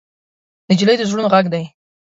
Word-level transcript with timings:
نجلۍ 0.71 0.95
د 0.97 1.01
زړونو 1.09 1.27
غږ 1.33 1.45
ده. 1.53 1.61